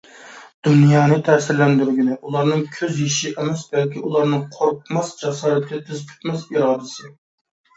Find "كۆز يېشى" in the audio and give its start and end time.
2.77-3.35